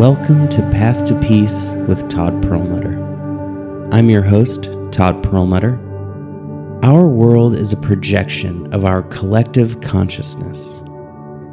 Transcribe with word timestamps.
Welcome 0.00 0.48
to 0.48 0.62
Path 0.70 1.04
to 1.08 1.20
Peace 1.20 1.72
with 1.86 2.08
Todd 2.08 2.42
Perlmutter. 2.42 2.94
I'm 3.92 4.08
your 4.08 4.22
host, 4.22 4.70
Todd 4.92 5.22
Perlmutter. 5.22 5.74
Our 6.82 7.06
world 7.06 7.54
is 7.54 7.74
a 7.74 7.76
projection 7.76 8.72
of 8.72 8.86
our 8.86 9.02
collective 9.02 9.82
consciousness. 9.82 10.80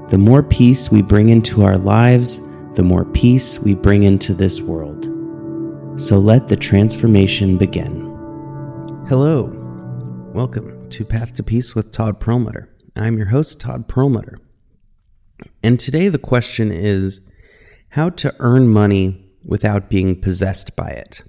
The 0.08 0.18
more 0.18 0.42
peace 0.42 0.90
we 0.90 1.02
bring 1.02 1.28
into 1.28 1.66
our 1.66 1.78
lives, 1.78 2.40
the 2.76 2.84
more 2.84 3.04
peace 3.04 3.60
we 3.60 3.76
bring 3.76 4.04
into 4.04 4.34
this 4.34 4.62
world. 4.62 5.04
So 6.00 6.18
let 6.18 6.48
the 6.48 6.56
transformation 6.56 7.58
begin. 7.58 8.00
Hello. 9.10 9.52
Welcome 10.34 10.88
to 10.92 11.04
Path 11.04 11.34
to 11.34 11.44
Peace 11.44 11.76
with 11.76 11.92
Todd 11.92 12.22
Perlmutter. 12.22 12.74
I'm 12.96 13.18
your 13.18 13.28
host, 13.28 13.60
Todd 13.60 13.90
Perlmutter. 13.90 14.40
And 15.62 15.78
today 15.78 16.08
the 16.08 16.18
question 16.18 16.72
is 16.72 17.30
how 17.98 18.12
to 18.12 18.32
earn 18.38 18.68
money 18.68 19.26
without 19.44 19.90
being 19.90 20.22
possessed 20.22 20.76
by 20.76 20.88
it. 20.90 21.24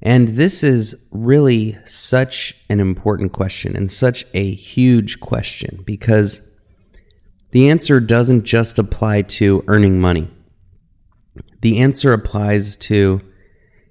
And 0.00 0.28
this 0.28 0.62
is 0.62 1.08
really 1.10 1.76
such 1.84 2.54
an 2.70 2.78
important 2.78 3.32
question 3.32 3.74
and 3.74 3.90
such 3.90 4.24
a 4.34 4.52
huge 4.52 5.18
question 5.18 5.82
because 5.84 6.48
the 7.50 7.68
answer 7.68 7.98
doesn't 7.98 8.44
just 8.44 8.78
apply 8.78 9.22
to 9.22 9.64
earning 9.66 10.00
money. 10.00 10.30
The 11.62 11.80
answer 11.80 12.12
applies 12.12 12.76
to 12.76 13.20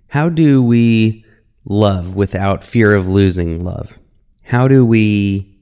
how 0.07 0.29
do 0.29 0.63
we 0.63 1.25
love 1.65 2.15
without 2.15 2.63
fear 2.63 2.95
of 2.95 3.09
losing 3.09 3.65
love? 3.65 3.99
How 4.43 4.69
do 4.69 4.85
we 4.85 5.59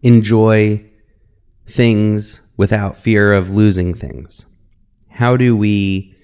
enjoy 0.00 0.84
things 1.66 2.41
without 2.56 2.96
fear 2.96 3.32
of 3.32 3.50
losing 3.50 3.94
things? 3.94 4.46
How 5.08 5.36
do 5.36 5.56
we 5.56 6.14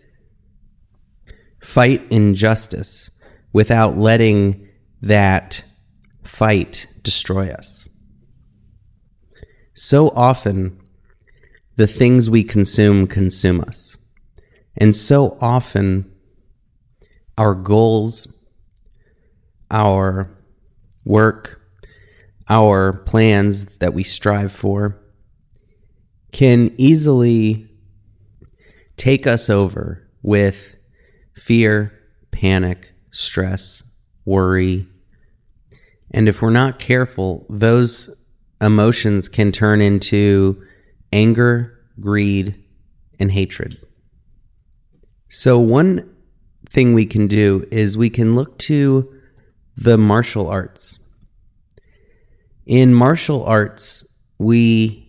fight 1.61 2.03
injustice 2.11 3.11
without 3.53 3.97
letting 3.97 4.69
that 5.03 5.63
fight 6.23 6.87
destroy 7.03 7.51
us? 7.51 7.89
So 9.75 10.09
often, 10.11 10.81
the 11.77 11.87
things 11.87 12.29
we 12.29 12.43
consume 12.43 13.07
consume 13.07 13.61
us. 13.61 13.97
And 14.77 14.95
so 14.97 15.39
often, 15.41 16.11
our 17.37 17.55
goals, 17.55 18.27
our 19.71 20.37
work, 21.05 21.61
our 22.49 22.93
plans 22.93 23.77
that 23.79 23.95
we 23.95 24.03
strive 24.03 24.53
for 24.53 25.01
can 26.33 26.75
easily 26.77 27.69
take 28.97 29.27
us 29.27 29.49
over 29.49 30.09
with 30.23 30.77
fear, 31.35 31.93
panic, 32.31 32.93
stress, 33.11 33.95
worry. 34.25 34.87
And 36.11 36.29
if 36.29 36.43
we're 36.43 36.51
not 36.51 36.79
careful, 36.79 37.47
those 37.49 38.15
emotions 38.61 39.29
can 39.29 39.53
turn 39.53 39.81
into 39.81 40.63
anger, 41.13 41.79
greed, 42.01 42.63
and 43.19 43.33
hatred. 43.33 43.81
So, 45.29 45.59
one 45.59 46.15
thing 46.71 46.95
we 46.95 47.07
can 47.07 47.27
do 47.27 47.67
is 47.71 47.97
we 47.97 48.11
can 48.11 48.35
look 48.35 48.59
to 48.59 49.15
the 49.77 49.97
martial 49.97 50.49
arts. 50.49 50.99
In 52.67 52.93
martial 52.95 53.45
arts, 53.45 54.21
we 54.39 55.08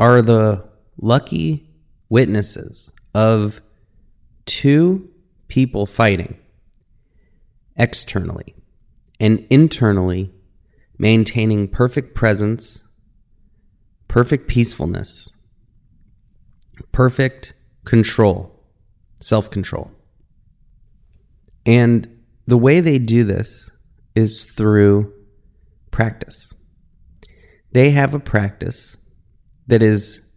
are 0.00 0.22
the 0.22 0.66
lucky 0.96 1.68
witnesses 2.08 2.90
of 3.14 3.60
two 4.46 5.10
people 5.48 5.84
fighting 5.84 6.38
externally 7.76 8.54
and 9.20 9.46
internally 9.50 10.32
maintaining 10.98 11.68
perfect 11.68 12.14
presence, 12.14 12.88
perfect 14.08 14.48
peacefulness, 14.48 15.30
perfect 16.92 17.52
control, 17.84 18.64
self 19.20 19.50
control. 19.50 19.90
And 21.66 22.08
the 22.46 22.58
way 22.58 22.80
they 22.80 22.98
do 22.98 23.22
this 23.22 23.70
is 24.14 24.46
through 24.46 25.12
practice. 25.90 26.54
They 27.72 27.90
have 27.90 28.14
a 28.14 28.18
practice 28.18 28.96
that 29.70 29.82
is, 29.82 30.30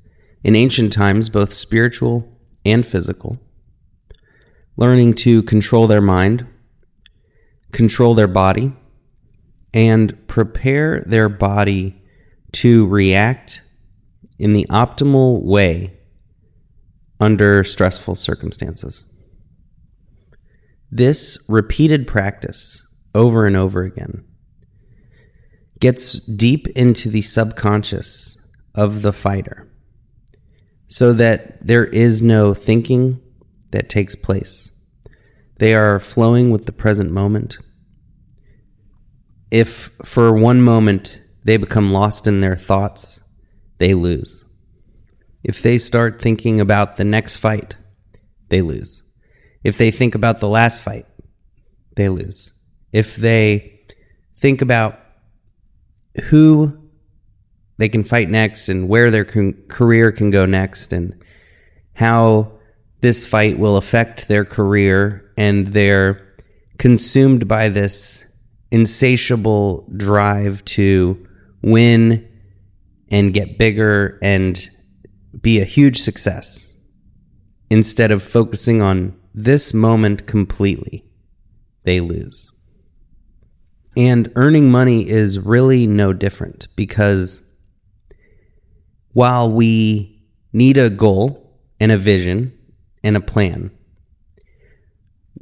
in 0.44 0.56
ancient 0.56 0.94
times, 0.94 1.30
both 1.30 1.52
spiritual 1.52 2.28
and 2.66 2.86
physical, 2.86 3.40
learning 4.78 5.14
to 5.14 5.44
control 5.44 5.88
their 5.88 6.02
mind, 6.02 6.48
control 7.72 8.14
their 8.14 8.28
body, 8.28 8.74
and 9.74 10.28
prepare 10.28 11.04
their 11.06 11.28
body 11.28 12.02
to 12.52 12.88
react 12.88 13.62
in 14.38 14.54
the 14.54 14.68
optimal 14.70 15.42
way 15.42 15.98
under 17.20 17.64
stressful 17.64 18.16
circumstances. 18.16 19.06
This 20.92 21.44
repeated 21.50 22.08
practice 22.08 22.88
over 23.16 23.48
and 23.48 23.56
over 23.56 23.84
again 23.84 24.24
gets 25.80 26.20
deep 26.26 26.68
into 26.76 27.10
the 27.10 27.22
subconscious 27.22 28.43
of 28.76 29.02
the 29.02 29.14
fighter 29.14 29.70
so 30.88 31.14
that 31.14 31.66
there 31.66 31.86
is 31.86 32.22
no 32.22 32.54
thinking 32.54 33.20
that 33.72 33.90
takes 33.90 34.16
place. 34.16 34.72
They 35.58 35.74
are 35.74 36.00
flowing 36.00 36.52
with 36.52 36.66
the 36.66 36.72
present 36.72 37.12
moment. 37.12 37.58
If 39.50 39.90
for 40.04 40.36
one 40.36 40.62
moment 40.62 41.22
they 41.44 41.58
become 41.58 41.92
lost 41.92 42.28
in 42.28 42.42
their 42.42 42.56
thoughts, 42.56 43.22
they 43.80 43.94
lose. 43.94 44.46
If 45.44 45.62
they 45.62 45.78
start 45.78 46.22
thinking 46.22 46.60
about 46.60 46.98
the 46.98 47.04
next 47.04 47.38
fight, 47.38 47.76
they 48.50 48.62
lose. 48.62 49.04
If 49.64 49.78
they 49.78 49.92
think 49.92 50.16
about 50.16 50.40
the 50.40 50.48
last 50.48 50.82
fight, 50.82 51.06
they 51.96 52.10
lose. 52.10 52.52
If 52.92 53.16
they 53.16 53.82
think 54.38 54.62
about 54.62 55.00
who 56.26 56.83
they 57.78 57.90
can 57.90 58.04
fight 58.04 58.30
next 58.30 58.70
and 58.70 58.88
where 58.88 59.12
their 59.12 59.26
con- 59.26 59.62
career 59.68 60.12
can 60.12 60.30
go 60.30 60.46
next 60.46 60.94
and 60.94 61.16
how 61.94 62.52
this 63.02 63.26
fight 63.26 63.60
will 63.60 63.78
affect 63.78 64.28
their 64.28 64.46
career 64.46 65.32
and 65.38 65.68
they're 65.68 66.36
consumed 66.78 67.48
by 67.48 67.70
this 67.70 68.38
insatiable 68.72 69.88
drive 69.98 70.64
to 70.66 71.28
win 71.62 72.28
and 73.12 73.34
get 73.34 73.58
bigger 73.58 74.18
and 74.22 74.70
be 75.42 75.60
a 75.60 75.66
huge 75.66 76.00
success 76.00 76.76
instead 77.70 78.12
of 78.12 78.24
focusing 78.24 78.82
on 78.82 79.16
this 79.34 79.74
moment 79.74 80.28
completely 80.28 81.04
they 81.84 82.00
lose. 82.00 82.52
And 83.96 84.32
earning 84.36 84.72
money 84.72 85.08
is 85.08 85.40
really 85.40 85.86
no 85.86 86.14
different 86.14 86.68
because 86.76 87.42
while 89.14 89.50
we 89.50 90.22
need 90.52 90.78
a 90.78 90.90
goal 90.90 91.58
and 91.80 91.92
a 91.92 91.98
vision 91.98 92.58
and 93.04 93.16
a 93.16 93.22
plan, 93.22 93.72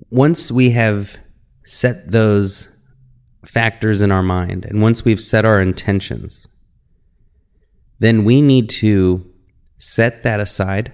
once 0.09 0.51
we 0.51 0.71
have 0.71 1.17
set 1.63 2.11
those 2.11 2.67
factors 3.45 4.01
in 4.01 4.11
our 4.11 4.23
mind 4.23 4.65
and 4.65 4.81
once 4.81 5.03
we've 5.03 5.21
set 5.21 5.45
our 5.45 5.61
intentions, 5.61 6.47
then 7.99 8.23
we 8.23 8.41
need 8.41 8.69
to 8.69 9.25
set 9.77 10.23
that 10.23 10.39
aside 10.39 10.91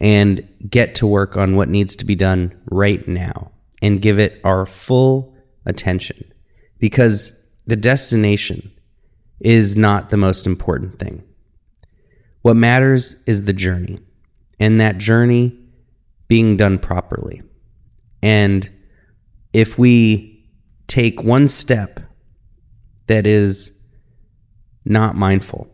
and 0.00 0.48
get 0.68 0.94
to 0.94 1.06
work 1.06 1.36
on 1.36 1.56
what 1.56 1.68
needs 1.68 1.96
to 1.96 2.04
be 2.04 2.14
done 2.14 2.54
right 2.70 3.06
now 3.08 3.50
and 3.82 4.02
give 4.02 4.18
it 4.18 4.40
our 4.44 4.64
full 4.64 5.34
attention 5.66 6.32
because 6.78 7.46
the 7.66 7.76
destination 7.76 8.70
is 9.40 9.76
not 9.76 10.10
the 10.10 10.16
most 10.16 10.46
important 10.46 10.98
thing. 10.98 11.22
What 12.42 12.56
matters 12.56 13.22
is 13.26 13.44
the 13.44 13.52
journey 13.52 13.98
and 14.60 14.80
that 14.80 14.98
journey 14.98 15.58
being 16.28 16.56
done 16.56 16.78
properly. 16.78 17.42
And 18.22 18.70
if 19.52 19.78
we 19.78 20.46
take 20.86 21.22
one 21.22 21.48
step 21.48 22.00
that 23.06 23.26
is 23.26 23.82
not 24.84 25.16
mindful, 25.16 25.68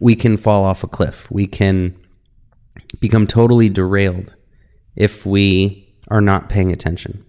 we 0.00 0.14
can 0.16 0.36
fall 0.36 0.64
off 0.64 0.82
a 0.82 0.88
cliff. 0.88 1.30
We 1.30 1.46
can 1.46 1.96
become 3.00 3.26
totally 3.26 3.68
derailed 3.68 4.34
if 4.96 5.24
we 5.24 5.94
are 6.08 6.20
not 6.20 6.48
paying 6.48 6.72
attention. 6.72 7.24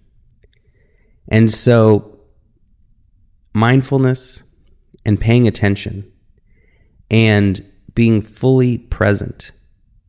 And 1.29 1.51
so, 1.51 2.19
mindfulness 3.53 4.43
and 5.05 5.19
paying 5.19 5.47
attention 5.47 6.11
and 7.11 7.63
being 7.95 8.21
fully 8.21 8.77
present 8.77 9.51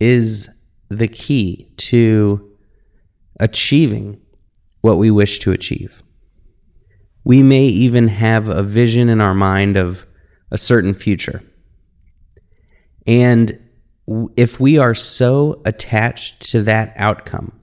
is 0.00 0.48
the 0.88 1.08
key 1.08 1.70
to 1.76 2.50
achieving 3.40 4.20
what 4.80 4.98
we 4.98 5.10
wish 5.10 5.38
to 5.40 5.52
achieve. 5.52 6.02
We 7.24 7.42
may 7.42 7.64
even 7.64 8.08
have 8.08 8.48
a 8.48 8.62
vision 8.62 9.08
in 9.08 9.20
our 9.20 9.34
mind 9.34 9.76
of 9.76 10.06
a 10.50 10.58
certain 10.58 10.94
future. 10.94 11.42
And 13.06 13.58
if 14.36 14.60
we 14.60 14.78
are 14.78 14.94
so 14.94 15.62
attached 15.64 16.50
to 16.50 16.62
that 16.62 16.92
outcome, 16.96 17.58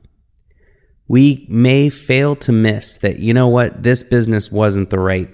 we 1.07 1.45
may 1.50 1.89
fail 1.89 2.35
to 2.38 2.51
miss 2.51 2.97
that, 2.97 3.19
you 3.19 3.33
know 3.33 3.47
what, 3.47 3.83
this 3.83 4.03
business 4.03 4.51
wasn't 4.51 4.89
the 4.89 5.00
right 5.00 5.29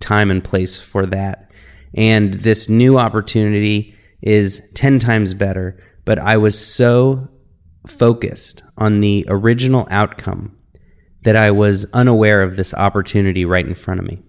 time 0.00 0.30
and 0.30 0.42
place 0.42 0.78
for 0.78 1.04
that. 1.06 1.50
And 1.94 2.34
this 2.34 2.68
new 2.68 2.98
opportunity 2.98 3.93
is 4.24 4.68
10 4.74 4.98
times 4.98 5.34
better. 5.34 5.78
But 6.04 6.18
I 6.18 6.36
was 6.36 6.58
so 6.58 7.28
focused 7.86 8.62
on 8.76 9.00
the 9.00 9.24
original 9.28 9.86
outcome 9.90 10.56
that 11.22 11.36
I 11.36 11.50
was 11.50 11.86
unaware 11.92 12.42
of 12.42 12.56
this 12.56 12.74
opportunity 12.74 13.44
right 13.44 13.66
in 13.66 13.74
front 13.74 14.00
of 14.00 14.06
me. 14.06 14.22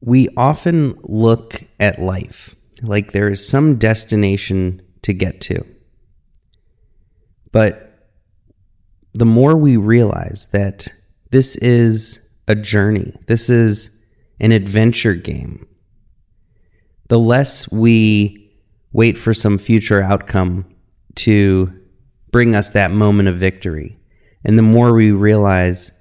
We 0.00 0.28
often 0.36 0.98
look 1.02 1.64
at 1.80 2.00
life 2.00 2.54
like 2.82 3.12
there 3.12 3.28
is 3.28 3.46
some 3.46 3.76
destination 3.76 4.82
to 5.02 5.12
get 5.12 5.40
to. 5.42 5.64
But 7.50 8.08
the 9.12 9.24
more 9.24 9.56
we 9.56 9.76
realize 9.76 10.48
that 10.52 10.88
this 11.30 11.56
is 11.56 12.28
a 12.46 12.54
journey, 12.54 13.12
this 13.26 13.50
is 13.50 14.00
an 14.40 14.52
adventure 14.52 15.14
game, 15.14 15.66
the 17.08 17.18
less 17.18 17.70
we 17.70 18.50
wait 18.92 19.18
for 19.18 19.34
some 19.34 19.58
future 19.58 20.02
outcome 20.02 20.64
to 21.14 21.72
bring 22.30 22.54
us 22.54 22.70
that 22.70 22.90
moment 22.90 23.28
of 23.28 23.36
victory. 23.36 23.98
And 24.44 24.56
the 24.56 24.62
more 24.62 24.92
we 24.92 25.10
realize 25.10 25.92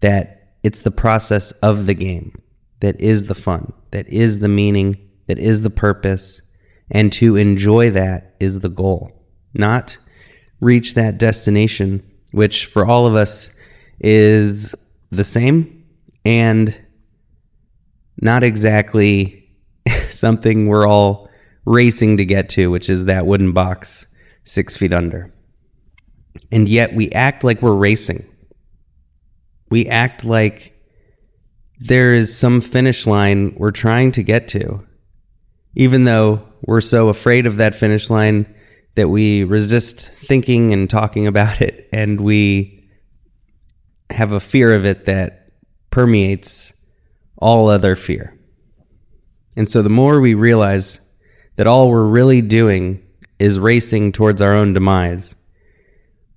that 0.00 0.56
it's 0.62 0.82
the 0.82 0.90
process 0.90 1.52
of 1.52 1.86
the 1.86 1.94
game 1.94 2.40
that 2.80 3.00
is 3.00 3.26
the 3.26 3.34
fun, 3.34 3.72
that 3.92 4.08
is 4.08 4.40
the 4.40 4.48
meaning, 4.48 4.96
that 5.26 5.38
is 5.38 5.62
the 5.62 5.70
purpose, 5.70 6.52
and 6.90 7.12
to 7.12 7.36
enjoy 7.36 7.90
that 7.90 8.34
is 8.40 8.60
the 8.60 8.68
goal, 8.68 9.12
not 9.54 9.96
reach 10.60 10.94
that 10.94 11.18
destination, 11.18 12.02
which 12.32 12.66
for 12.66 12.84
all 12.84 13.06
of 13.06 13.14
us 13.14 13.56
is 14.00 14.74
the 15.10 15.24
same 15.24 15.84
and 16.24 16.78
not 18.20 18.42
exactly 18.42 19.41
something 20.22 20.68
we're 20.68 20.86
all 20.86 21.28
racing 21.64 22.16
to 22.18 22.24
get 22.24 22.48
to, 22.48 22.70
which 22.70 22.88
is 22.88 23.06
that 23.06 23.26
wooden 23.26 23.50
box 23.50 24.06
six 24.44 24.76
feet 24.76 24.92
under. 24.92 25.34
And 26.52 26.68
yet 26.68 26.94
we 26.94 27.10
act 27.10 27.42
like 27.42 27.60
we're 27.60 27.74
racing. 27.74 28.24
We 29.68 29.88
act 29.88 30.24
like 30.24 30.80
there 31.80 32.14
is 32.14 32.38
some 32.38 32.60
finish 32.60 33.04
line 33.04 33.56
we're 33.56 33.72
trying 33.72 34.12
to 34.12 34.22
get 34.22 34.46
to, 34.48 34.86
even 35.74 36.04
though 36.04 36.46
we're 36.60 36.80
so 36.80 37.08
afraid 37.08 37.44
of 37.44 37.56
that 37.56 37.74
finish 37.74 38.08
line 38.08 38.46
that 38.94 39.08
we 39.08 39.42
resist 39.42 40.08
thinking 40.08 40.72
and 40.72 40.88
talking 40.88 41.26
about 41.26 41.60
it, 41.60 41.88
and 41.92 42.20
we 42.20 42.88
have 44.10 44.30
a 44.30 44.38
fear 44.38 44.72
of 44.72 44.86
it 44.86 45.06
that 45.06 45.50
permeates 45.90 46.80
all 47.38 47.68
other 47.68 47.96
fear. 47.96 48.38
And 49.56 49.70
so 49.70 49.82
the 49.82 49.90
more 49.90 50.20
we 50.20 50.34
realize 50.34 51.16
that 51.56 51.66
all 51.66 51.90
we're 51.90 52.06
really 52.06 52.40
doing 52.40 53.02
is 53.38 53.58
racing 53.58 54.12
towards 54.12 54.40
our 54.40 54.54
own 54.54 54.72
demise, 54.72 55.34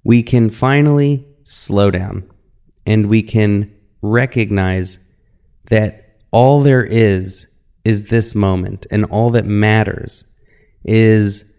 we 0.04 0.24
can 0.24 0.50
finally 0.50 1.26
slow 1.44 1.92
down 1.92 2.30
and 2.86 3.08
we 3.08 3.22
can 3.22 3.74
recognize 4.02 5.00
that 5.70 6.18
all 6.32 6.62
there 6.62 6.84
is 6.84 7.52
is 7.86 8.10
this 8.10 8.34
moment, 8.34 8.88
and 8.90 9.06
all 9.06 9.30
that 9.30 9.46
matters 9.46 10.24
is 10.84 11.56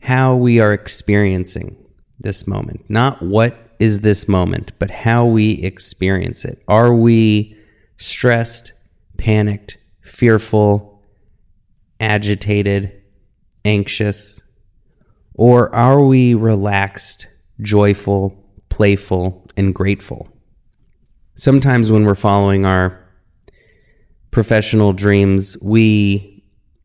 how 0.00 0.34
we 0.34 0.58
are 0.58 0.72
experiencing 0.72 1.76
this 2.18 2.46
moment. 2.46 2.84
Not 2.88 3.22
what 3.22 3.74
is 3.78 4.00
this 4.00 4.28
moment, 4.28 4.72
but 4.78 4.90
how 4.90 5.26
we 5.26 5.62
experience 5.62 6.44
it. 6.44 6.58
Are 6.68 6.94
we 6.94 7.56
stressed, 7.98 8.72
panicked, 9.18 9.76
fearful, 10.22 11.02
agitated, 11.98 12.92
anxious? 13.64 14.40
Or 15.34 15.74
are 15.74 16.00
we 16.00 16.34
relaxed, 16.34 17.26
joyful, 17.60 18.40
playful, 18.68 19.50
and 19.56 19.74
grateful? 19.74 20.28
Sometimes 21.34 21.90
when 21.90 22.04
we're 22.04 22.14
following 22.14 22.64
our 22.64 23.04
professional 24.30 24.92
dreams, 24.92 25.56
we 25.60 26.44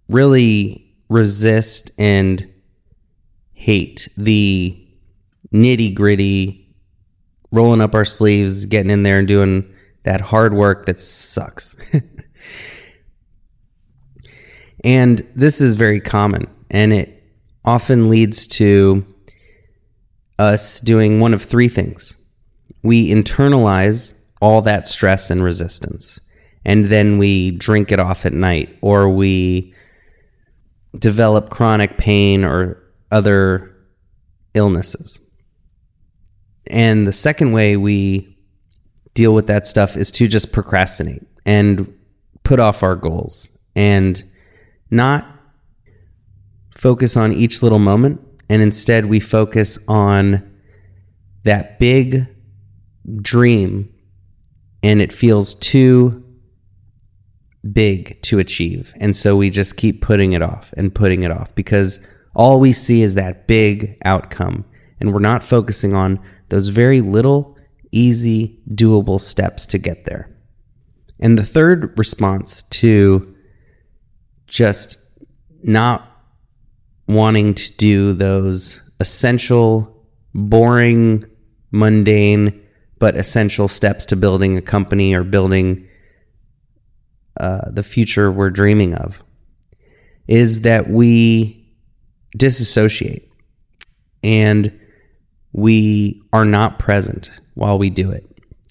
really 0.09 0.91
resist 1.07 1.91
and 1.99 2.51
hate 3.53 4.09
the 4.17 4.83
nitty 5.53 5.93
gritty, 5.93 6.75
rolling 7.51 7.81
up 7.81 7.93
our 7.93 8.03
sleeves, 8.03 8.65
getting 8.65 8.89
in 8.89 9.03
there 9.03 9.19
and 9.19 9.27
doing 9.27 9.71
that 10.05 10.21
hard 10.21 10.55
work 10.55 10.87
that 10.87 10.99
sucks. 10.99 11.75
and 14.83 15.25
this 15.35 15.61
is 15.61 15.75
very 15.75 15.99
common 15.99 16.47
and 16.69 16.93
it 16.93 17.23
often 17.65 18.09
leads 18.09 18.47
to 18.47 19.05
us 20.39 20.79
doing 20.81 21.19
one 21.19 21.33
of 21.33 21.41
three 21.41 21.67
things. 21.67 22.17
We 22.83 23.11
internalize 23.11 24.23
all 24.41 24.61
that 24.61 24.87
stress 24.87 25.29
and 25.29 25.43
resistance, 25.43 26.19
and 26.63 26.85
then 26.85 27.17
we 27.17 27.51
drink 27.51 27.91
it 27.91 27.99
off 27.99 28.25
at 28.25 28.33
night, 28.33 28.77
or 28.81 29.09
we 29.09 29.73
develop 30.99 31.49
chronic 31.49 31.97
pain 31.97 32.43
or 32.43 32.81
other 33.11 33.75
illnesses. 34.53 35.19
And 36.67 37.07
the 37.07 37.13
second 37.13 37.51
way 37.53 37.77
we 37.77 38.37
deal 39.13 39.33
with 39.33 39.47
that 39.47 39.65
stuff 39.65 39.97
is 39.97 40.11
to 40.11 40.27
just 40.27 40.51
procrastinate 40.51 41.23
and 41.45 41.91
put 42.43 42.59
off 42.59 42.83
our 42.83 42.95
goals 42.95 43.57
and 43.75 44.23
not 44.89 45.25
focus 46.71 47.17
on 47.17 47.33
each 47.33 47.61
little 47.63 47.79
moment, 47.79 48.21
and 48.49 48.61
instead 48.61 49.05
we 49.05 49.19
focus 49.19 49.79
on 49.87 50.49
that 51.43 51.79
big 51.79 52.27
dream, 53.21 53.93
and 54.83 55.01
it 55.01 55.11
feels 55.11 55.55
too 55.55 56.23
big 57.71 58.21
to 58.21 58.39
achieve. 58.39 58.93
And 58.97 59.15
so 59.15 59.35
we 59.35 59.49
just 59.49 59.77
keep 59.77 60.01
putting 60.01 60.33
it 60.33 60.41
off 60.41 60.73
and 60.77 60.93
putting 60.93 61.23
it 61.23 61.31
off 61.31 61.53
because 61.55 62.05
all 62.35 62.59
we 62.59 62.71
see 62.71 63.01
is 63.01 63.15
that 63.15 63.47
big 63.47 63.97
outcome, 64.05 64.65
and 64.99 65.13
we're 65.13 65.19
not 65.19 65.43
focusing 65.43 65.93
on 65.93 66.19
those 66.49 66.69
very 66.69 67.01
little, 67.01 67.57
easy, 67.91 68.59
doable 68.69 69.19
steps 69.19 69.65
to 69.67 69.77
get 69.77 70.05
there. 70.05 70.29
And 71.19 71.37
the 71.37 71.45
third 71.45 71.97
response 71.97 72.63
to 72.63 73.35
just 74.47 74.97
not 75.63 76.09
wanting 77.07 77.53
to 77.53 77.77
do 77.77 78.13
those 78.13 78.81
essential, 78.99 80.05
boring, 80.33 81.23
mundane, 81.71 82.61
but 82.99 83.15
essential 83.15 83.67
steps 83.67 84.05
to 84.07 84.15
building 84.15 84.57
a 84.57 84.61
company 84.61 85.13
or 85.13 85.23
building 85.23 85.87
uh, 87.39 87.69
the 87.69 87.83
future 87.83 88.31
we're 88.31 88.49
dreaming 88.49 88.95
of 88.95 89.21
is 90.27 90.61
that 90.61 90.89
we 90.89 91.65
disassociate 92.35 93.31
and 94.23 94.77
we 95.53 96.21
are 96.33 96.45
not 96.45 96.79
present 96.79 97.29
while 97.53 97.77
we 97.77 97.89
do 97.89 98.11
it. 98.11 98.25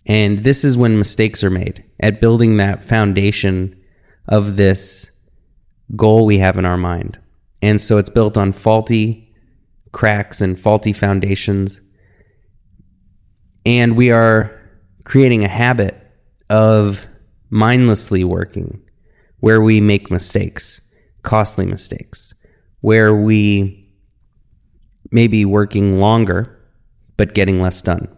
And 0.06 0.44
this 0.44 0.64
is 0.64 0.76
when 0.76 0.98
mistakes 0.98 1.42
are 1.42 1.50
made 1.50 1.84
at 2.00 2.20
building 2.20 2.56
that 2.56 2.84
foundation 2.84 3.80
of 4.28 4.56
this 4.56 5.15
goal 5.94 6.26
we 6.26 6.38
have 6.38 6.56
in 6.56 6.64
our 6.64 6.76
mind. 6.76 7.18
And 7.62 7.80
so 7.80 7.98
it's 7.98 8.10
built 8.10 8.36
on 8.36 8.52
faulty 8.52 9.34
cracks 9.92 10.40
and 10.40 10.58
faulty 10.58 10.92
foundations. 10.92 11.80
And 13.64 13.96
we 13.96 14.10
are 14.10 14.60
creating 15.04 15.44
a 15.44 15.48
habit 15.48 15.96
of 16.50 17.06
mindlessly 17.50 18.24
working 18.24 18.82
where 19.40 19.60
we 19.60 19.80
make 19.80 20.10
mistakes, 20.10 20.80
costly 21.22 21.66
mistakes, 21.66 22.34
where 22.80 23.14
we 23.14 23.88
may 25.10 25.28
be 25.28 25.44
working 25.44 26.00
longer 26.00 26.52
but 27.16 27.34
getting 27.34 27.60
less 27.60 27.80
done, 27.80 28.08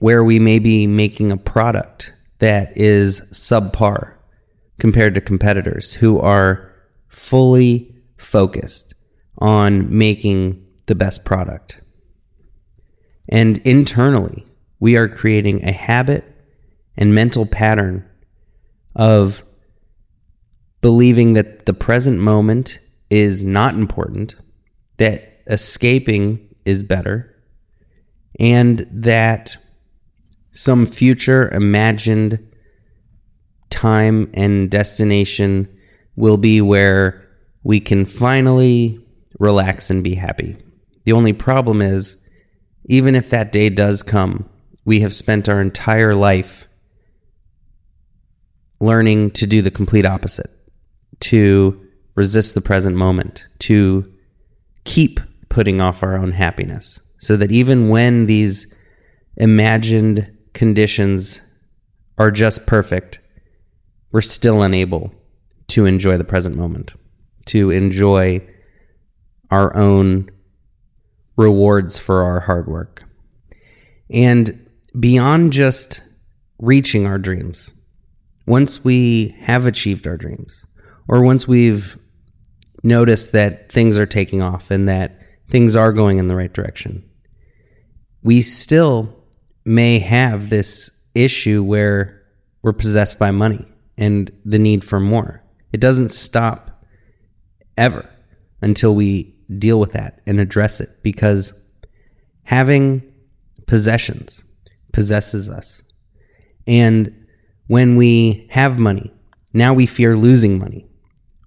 where 0.00 0.22
we 0.22 0.38
may 0.38 0.58
be 0.58 0.86
making 0.86 1.32
a 1.32 1.36
product 1.36 2.12
that 2.38 2.76
is 2.76 3.22
subpar 3.32 4.14
compared 4.80 5.14
to 5.14 5.20
competitors 5.20 5.94
who 5.94 6.18
are 6.18 6.72
fully 7.08 7.94
focused 8.16 8.94
on 9.38 9.96
making 9.96 10.66
the 10.86 10.94
best 10.94 11.24
product. 11.24 11.80
And 13.28 13.58
internally, 13.58 14.46
we 14.80 14.96
are 14.96 15.08
creating 15.08 15.64
a 15.64 15.72
habit 15.72 16.24
and 16.96 17.14
mental 17.14 17.46
pattern 17.46 18.08
of 18.96 19.44
believing 20.80 21.34
that 21.34 21.66
the 21.66 21.74
present 21.74 22.18
moment 22.18 22.80
is 23.10 23.44
not 23.44 23.74
important, 23.74 24.34
that 24.96 25.42
escaping 25.46 26.40
is 26.64 26.82
better, 26.82 27.36
and 28.38 28.86
that 28.90 29.56
some 30.52 30.86
future 30.86 31.50
imagined 31.50 32.49
time 33.70 34.30
and 34.34 34.70
destination 34.70 35.68
will 36.16 36.36
be 36.36 36.60
where 36.60 37.26
we 37.62 37.80
can 37.80 38.04
finally 38.04 39.00
relax 39.38 39.90
and 39.90 40.04
be 40.04 40.14
happy. 40.14 40.56
The 41.04 41.12
only 41.12 41.32
problem 41.32 41.80
is, 41.80 42.26
even 42.84 43.14
if 43.14 43.30
that 43.30 43.52
day 43.52 43.70
does 43.70 44.02
come, 44.02 44.48
we 44.84 45.00
have 45.00 45.14
spent 45.14 45.48
our 45.48 45.60
entire 45.60 46.14
life 46.14 46.66
learning 48.80 49.30
to 49.32 49.46
do 49.46 49.62
the 49.62 49.70
complete 49.70 50.06
opposite, 50.06 50.50
to 51.20 51.80
resist 52.14 52.54
the 52.54 52.60
present 52.60 52.96
moment, 52.96 53.44
to 53.60 54.10
keep 54.84 55.20
putting 55.48 55.80
off 55.80 56.02
our 56.02 56.16
own 56.16 56.32
happiness, 56.32 57.00
so 57.18 57.36
that 57.36 57.52
even 57.52 57.88
when 57.88 58.26
these 58.26 58.74
imagined 59.36 60.30
conditions 60.54 61.40
are 62.18 62.30
just 62.30 62.66
perfect, 62.66 63.19
we're 64.12 64.20
still 64.20 64.62
unable 64.62 65.12
to 65.68 65.86
enjoy 65.86 66.16
the 66.16 66.24
present 66.24 66.56
moment, 66.56 66.94
to 67.46 67.70
enjoy 67.70 68.44
our 69.50 69.74
own 69.76 70.28
rewards 71.36 71.98
for 71.98 72.22
our 72.22 72.40
hard 72.40 72.66
work. 72.66 73.04
And 74.10 74.68
beyond 74.98 75.52
just 75.52 76.00
reaching 76.58 77.06
our 77.06 77.18
dreams, 77.18 77.72
once 78.46 78.84
we 78.84 79.36
have 79.40 79.66
achieved 79.66 80.06
our 80.06 80.16
dreams, 80.16 80.64
or 81.08 81.22
once 81.22 81.46
we've 81.46 81.96
noticed 82.82 83.32
that 83.32 83.70
things 83.70 83.98
are 83.98 84.06
taking 84.06 84.42
off 84.42 84.70
and 84.70 84.88
that 84.88 85.20
things 85.48 85.76
are 85.76 85.92
going 85.92 86.18
in 86.18 86.26
the 86.26 86.36
right 86.36 86.52
direction, 86.52 87.08
we 88.22 88.42
still 88.42 89.16
may 89.64 89.98
have 89.98 90.50
this 90.50 91.08
issue 91.14 91.62
where 91.62 92.22
we're 92.62 92.72
possessed 92.72 93.18
by 93.18 93.30
money 93.30 93.64
and 94.00 94.32
the 94.44 94.58
need 94.58 94.82
for 94.82 94.98
more. 94.98 95.44
It 95.72 95.80
doesn't 95.80 96.10
stop 96.10 96.84
ever 97.76 98.08
until 98.60 98.94
we 98.94 99.36
deal 99.58 99.78
with 99.78 99.92
that 99.92 100.20
and 100.26 100.40
address 100.40 100.80
it 100.80 100.88
because 101.02 101.52
having 102.44 103.02
possessions 103.66 104.44
possesses 104.92 105.48
us. 105.48 105.82
And 106.66 107.26
when 107.68 107.96
we 107.96 108.48
have 108.50 108.78
money, 108.78 109.12
now 109.52 109.72
we 109.74 109.86
fear 109.86 110.16
losing 110.16 110.58
money. 110.58 110.86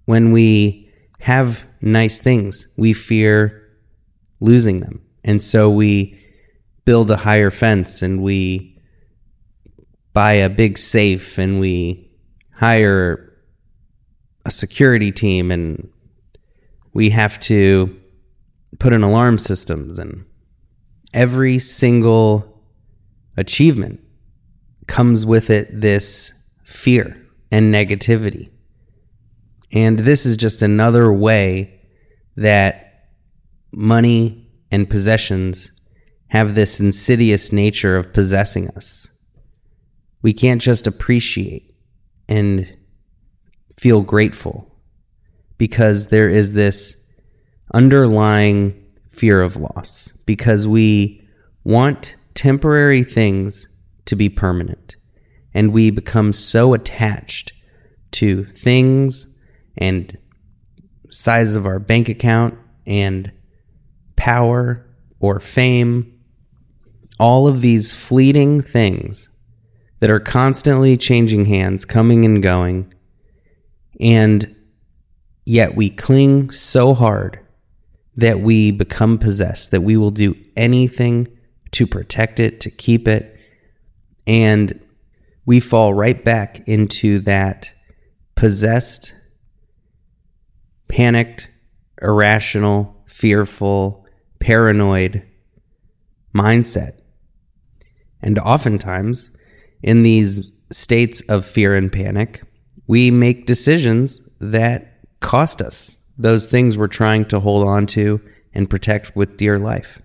When 0.06 0.32
we 0.32 0.90
have 1.20 1.64
nice 1.82 2.20
things, 2.20 2.74
we 2.78 2.94
fear 2.94 3.70
losing 4.40 4.80
them. 4.80 5.02
And 5.24 5.42
so 5.42 5.70
we 5.70 6.20
build 6.86 7.10
a 7.10 7.18
higher 7.18 7.52
fence 7.52 8.02
and 8.02 8.22
we 8.22 8.78
buy 10.12 10.34
a 10.34 10.50
big 10.50 10.78
safe 10.78 11.38
and 11.38 11.60
we 11.60 12.13
hire 12.56 13.34
a 14.46 14.52
security 14.52 15.12
team 15.12 15.52
and 15.52 15.90
we 16.94 17.10
have 17.10 17.40
to 17.40 18.00
put 18.80 18.94
in 18.94 19.04
alarm 19.04 19.38
systems 19.38 20.00
and 20.00 20.26
every 21.14 21.60
single 21.60 22.62
achievement 23.38 24.00
comes 24.88 25.26
with 25.26 25.50
it 25.50 25.82
this 25.82 26.50
fear 26.66 27.18
and 27.52 27.74
negativity. 27.74 28.50
And 29.72 30.00
this 30.00 30.26
is 30.26 30.38
just 30.38 30.62
another 30.62 31.12
way 31.12 31.82
that 32.36 33.10
money 33.72 34.48
and 34.72 34.90
possessions 34.90 35.72
have 36.28 36.56
this 36.56 36.80
insidious 36.80 37.52
nature 37.52 37.98
of 37.98 38.14
possessing 38.14 38.68
us. 38.70 39.08
We 40.22 40.34
can't 40.34 40.62
just 40.62 40.88
appreciate 40.88 41.73
and 42.28 42.78
feel 43.78 44.02
grateful 44.02 44.74
because 45.58 46.08
there 46.08 46.30
is 46.30 46.54
this 46.54 47.12
underlying 47.74 48.80
fear 49.10 49.42
of 49.42 49.56
loss 49.58 50.12
because 50.26 50.68
we 50.68 51.22
want 51.64 52.16
temporary 52.34 53.04
things 53.04 53.68
to 54.06 54.16
be 54.16 54.30
permanent 54.30 54.96
and 55.54 55.72
we 55.72 55.90
become 55.90 56.34
so 56.34 56.74
attached 56.74 57.54
to 58.12 58.44
things 58.46 59.38
and 59.78 60.18
size 61.12 61.56
of 61.56 61.66
our 61.66 61.80
bank 61.80 62.10
account 62.10 62.58
and 62.86 63.32
power 64.16 64.86
or 65.20 65.40
fame 65.40 66.20
all 67.20 67.48
of 67.48 67.62
these 67.62 67.94
fleeting 67.94 68.62
things 68.62 69.33
that 70.04 70.10
are 70.10 70.20
constantly 70.20 70.98
changing 70.98 71.46
hands 71.46 71.86
coming 71.86 72.26
and 72.26 72.44
going 72.44 72.94
and 74.02 74.54
Yet 75.46 75.76
we 75.76 75.90
cling 75.90 76.52
so 76.52 76.94
hard 76.94 77.40
that 78.16 78.40
we 78.40 78.72
become 78.72 79.18
possessed, 79.18 79.72
that 79.72 79.82
we 79.82 79.98
will 79.98 80.12
do 80.12 80.36
anything 80.56 81.28
to 81.72 81.88
protect 81.88 82.40
it, 82.40 82.62
to 82.62 82.70
keep 82.70 83.08
it. 83.08 83.38
And 84.26 84.80
we 85.46 85.60
fall 85.60 85.94
right 85.94 86.24
back 86.24 86.66
into 86.68 87.20
that 87.20 87.74
possessed, 88.36 89.14
panicked, 90.88 91.50
irrational, 92.02 93.04
fearful, 93.08 94.06
paranoid 94.40 95.24
mindset. 96.34 97.02
And 98.22 98.40
oftentimes, 98.40 99.36
in 99.84 100.02
these 100.02 100.52
states 100.72 101.22
of 101.30 101.46
fear 101.46 101.76
and 101.76 101.92
panic, 101.92 102.42
we 102.88 103.12
make 103.12 103.46
decisions 103.46 104.28
that 104.40 105.00
cost 105.20 105.62
us 105.62 106.00
those 106.18 106.46
things 106.46 106.78
we're 106.78 106.88
trying 106.88 107.26
to 107.26 107.40
hold 107.40 107.68
on 107.68 107.86
to 107.88 108.22
and 108.54 108.70
protect 108.70 109.16
with 109.16 109.38
dear 109.38 109.60
life. 109.60 110.02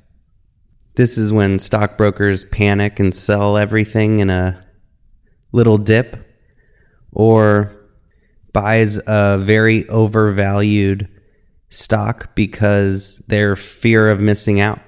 This 0.97 1.17
is 1.17 1.33
when 1.33 1.59
stockbrokers 1.59 2.45
panic 2.47 2.99
and 2.99 3.15
sell 3.15 3.57
everything 3.57 4.19
in 4.19 4.31
a 4.31 4.65
little 5.53 5.79
dip 5.79 6.27
or 7.13 7.73
buys 8.53 9.01
a 9.07 9.39
very 9.39 9.89
overvalued 9.89 11.09
stock 11.69 12.35
because 12.35 13.19
their 13.29 13.55
fear 13.55 14.09
of 14.09 14.21
missing 14.21 14.61
out. 14.61 14.81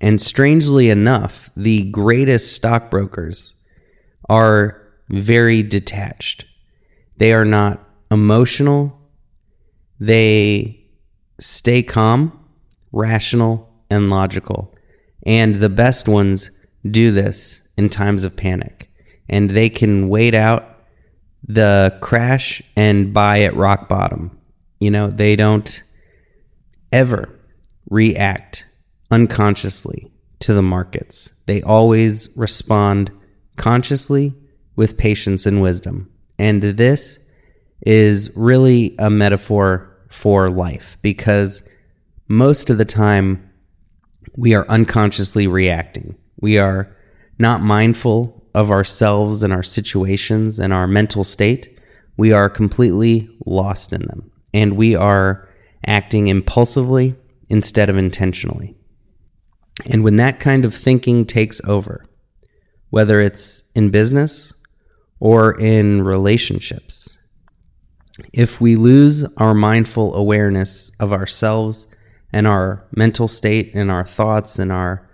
And 0.00 0.20
strangely 0.20 0.90
enough, 0.90 1.50
the 1.56 1.90
greatest 1.90 2.52
stockbrokers 2.52 3.54
are 4.28 4.80
very 5.08 5.62
detached. 5.62 6.44
They 7.16 7.32
are 7.32 7.44
not 7.44 7.84
emotional 8.10 8.98
they 10.00 10.84
stay 11.40 11.82
calm, 11.82 12.38
rational, 12.92 13.68
and 13.90 14.10
logical. 14.10 14.74
And 15.26 15.56
the 15.56 15.68
best 15.68 16.08
ones 16.08 16.50
do 16.88 17.10
this 17.10 17.68
in 17.76 17.88
times 17.88 18.24
of 18.24 18.36
panic. 18.36 18.90
And 19.28 19.50
they 19.50 19.68
can 19.68 20.08
wait 20.08 20.34
out 20.34 20.76
the 21.46 21.96
crash 22.00 22.62
and 22.76 23.12
buy 23.12 23.42
at 23.42 23.56
rock 23.56 23.88
bottom. 23.88 24.38
You 24.80 24.90
know, 24.90 25.08
they 25.08 25.36
don't 25.36 25.82
ever 26.92 27.28
react 27.90 28.66
unconsciously 29.10 30.10
to 30.40 30.54
the 30.54 30.62
markets. 30.62 31.42
They 31.46 31.62
always 31.62 32.28
respond 32.36 33.10
consciously 33.58 34.34
with 34.76 34.96
patience 34.96 35.44
and 35.44 35.60
wisdom. 35.60 36.10
And 36.38 36.62
this 36.62 37.18
is 37.82 38.30
really 38.36 38.94
a 38.98 39.10
metaphor 39.10 39.94
for 40.08 40.50
life 40.50 40.96
because 41.02 41.68
most 42.28 42.70
of 42.70 42.78
the 42.78 42.84
time 42.84 43.50
we 44.36 44.54
are 44.54 44.68
unconsciously 44.68 45.46
reacting. 45.46 46.16
We 46.40 46.58
are 46.58 46.94
not 47.38 47.60
mindful 47.60 48.44
of 48.54 48.70
ourselves 48.70 49.42
and 49.42 49.52
our 49.52 49.62
situations 49.62 50.58
and 50.58 50.72
our 50.72 50.86
mental 50.86 51.24
state. 51.24 51.78
We 52.16 52.32
are 52.32 52.48
completely 52.48 53.28
lost 53.46 53.92
in 53.92 54.02
them 54.02 54.30
and 54.54 54.76
we 54.76 54.94
are 54.94 55.48
acting 55.86 56.28
impulsively 56.28 57.14
instead 57.48 57.88
of 57.88 57.96
intentionally. 57.96 58.76
And 59.86 60.02
when 60.02 60.16
that 60.16 60.40
kind 60.40 60.64
of 60.64 60.74
thinking 60.74 61.24
takes 61.24 61.60
over, 61.64 62.07
whether 62.90 63.20
it's 63.20 63.70
in 63.72 63.90
business 63.90 64.52
or 65.20 65.58
in 65.58 66.02
relationships, 66.02 67.18
if 68.32 68.60
we 68.60 68.76
lose 68.76 69.24
our 69.36 69.54
mindful 69.54 70.14
awareness 70.14 70.90
of 70.98 71.12
ourselves 71.12 71.86
and 72.32 72.46
our 72.46 72.86
mental 72.94 73.28
state 73.28 73.74
and 73.74 73.90
our 73.90 74.04
thoughts 74.04 74.58
and 74.58 74.72
our 74.72 75.08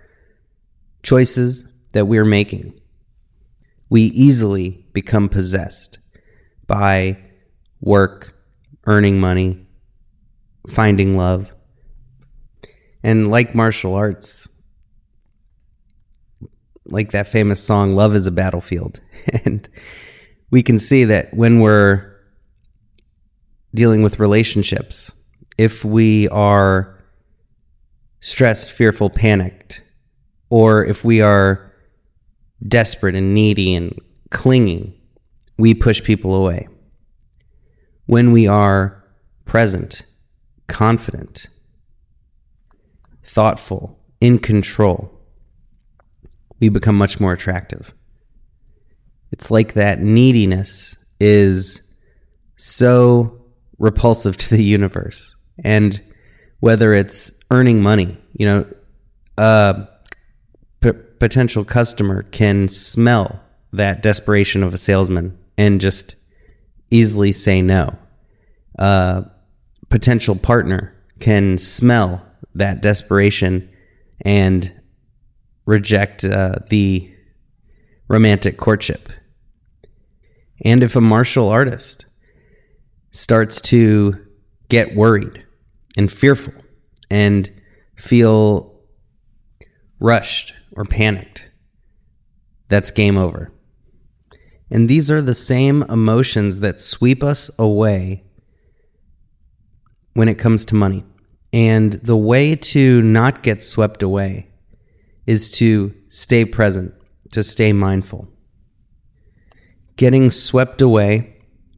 choices 1.03 1.71
that 1.93 2.05
we're 2.05 2.25
making, 2.25 2.79
we 3.89 4.03
easily 4.03 4.85
become 4.93 5.29
possessed 5.29 5.99
by 6.67 7.17
work, 7.79 8.35
earning 8.85 9.19
money, 9.19 9.65
finding 10.67 11.15
love. 11.15 11.51
And 13.03 13.29
like 13.29 13.53
martial 13.53 13.93
arts, 13.93 14.49
like 16.87 17.11
that 17.11 17.27
famous 17.27 17.63
song, 17.63 17.95
Love 17.95 18.15
is 18.15 18.27
a 18.27 18.31
Battlefield. 18.31 18.99
and 19.45 19.67
we 20.51 20.63
can 20.63 20.79
see 20.79 21.05
that 21.05 21.33
when 21.33 21.59
we're 21.59 22.15
dealing 23.73 24.03
with 24.03 24.19
relationships, 24.19 25.11
if 25.57 25.83
we 25.83 26.27
are 26.29 27.03
stressed, 28.19 28.71
fearful, 28.71 29.09
panicked, 29.09 29.81
or 30.49 30.83
if 30.85 31.03
we 31.03 31.21
are 31.21 31.71
desperate 32.67 33.15
and 33.15 33.33
needy 33.33 33.75
and 33.75 33.99
clinging, 34.31 34.93
we 35.57 35.73
push 35.73 36.03
people 36.03 36.33
away. 36.35 36.67
When 38.05 38.31
we 38.31 38.47
are 38.47 39.03
present, 39.45 40.05
confident, 40.67 41.47
thoughtful, 43.23 43.99
in 44.21 44.39
control, 44.39 45.14
we 46.59 46.69
become 46.69 46.97
much 46.97 47.19
more 47.19 47.33
attractive. 47.33 47.93
It's 49.31 49.51
like 49.51 49.73
that 49.73 49.99
neediness 49.99 50.95
is 51.19 51.93
so 52.55 53.41
repulsive 53.77 54.37
to 54.45 54.55
the 54.55 54.63
universe. 54.63 55.35
And 55.63 56.01
whether 56.59 56.93
it's 56.93 57.39
earning 57.51 57.81
money, 57.81 58.17
you 58.33 58.45
know, 58.45 58.65
a 59.37 59.87
p- 60.81 60.91
potential 61.19 61.63
customer 61.65 62.23
can 62.23 62.67
smell 62.67 63.41
that 63.73 64.01
desperation 64.01 64.63
of 64.63 64.73
a 64.73 64.77
salesman 64.77 65.37
and 65.57 65.81
just 65.81 66.15
easily 66.91 67.31
say 67.31 67.61
no. 67.61 67.97
A 68.79 69.25
potential 69.89 70.35
partner 70.35 70.93
can 71.19 71.57
smell 71.57 72.25
that 72.53 72.81
desperation 72.81 73.69
and 74.21 74.71
reject 75.65 76.23
uh, 76.23 76.55
the 76.69 77.11
romantic 78.07 78.57
courtship. 78.57 79.09
And 80.63 80.83
if 80.83 80.95
a 80.95 81.01
martial 81.01 81.49
artist 81.49 82.05
starts 83.11 83.61
to 83.61 84.25
get 84.69 84.95
worried 84.95 85.43
and 85.97 86.11
fearful 86.11 86.53
and 87.09 87.51
feel 87.95 88.79
rushed 89.99 90.53
or 90.73 90.85
panicked, 90.85 91.49
that's 92.67 92.91
game 92.91 93.17
over. 93.17 93.51
And 94.69 94.89
these 94.89 95.11
are 95.11 95.21
the 95.21 95.35
same 95.35 95.83
emotions 95.83 96.59
that 96.61 96.79
sweep 96.81 97.23
us 97.23 97.51
away 97.59 98.23
when 100.13 100.27
it 100.27 100.35
comes 100.35 100.65
to 100.65 100.75
money. 100.75 101.03
And 101.53 101.93
the 101.93 102.17
way 102.17 102.55
to 102.55 103.01
not 103.01 103.43
get 103.43 103.63
swept 103.63 104.01
away 104.01 104.49
is 105.25 105.49
to 105.49 105.93
stay 106.09 106.45
present, 106.45 106.93
to 107.31 107.43
stay 107.43 107.73
mindful. 107.73 108.27
Getting 109.97 110.31
swept 110.31 110.81
away 110.81 111.35